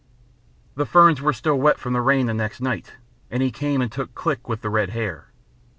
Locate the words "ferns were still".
0.87-1.57